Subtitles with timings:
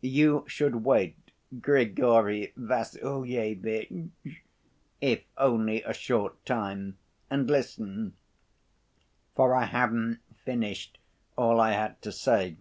[0.00, 1.14] "You should wait,
[1.60, 4.08] Grigory Vassilyevitch,
[5.00, 6.98] if only a short time,
[7.30, 8.14] and listen,
[9.36, 10.98] for I haven't finished
[11.36, 12.56] all I had to say.